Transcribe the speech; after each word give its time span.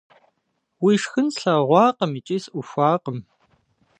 Уи 0.83 0.93
шхын 1.01 1.27
слъэгъуакъым 1.35 2.11
икӀи 2.19 2.37
сӀухуакъым. 2.43 3.19